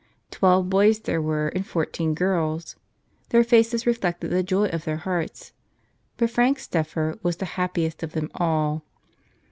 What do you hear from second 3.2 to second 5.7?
Their faces reflected the joy of their hearts.